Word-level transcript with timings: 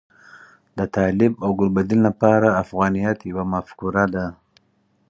د 0.77 0.79
طالب 0.95 1.33
او 1.45 1.49
ګلبدین 1.59 1.99
لپاره 2.07 2.57
افغانیت 2.63 3.17
یوه 3.31 3.43
مفکوره 3.53 4.05
ده. 4.13 4.25